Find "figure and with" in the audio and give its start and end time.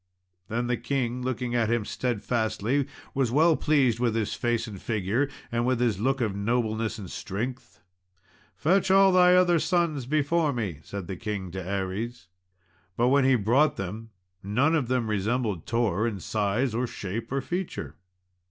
4.81-5.79